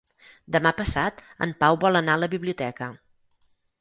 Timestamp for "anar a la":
2.01-2.31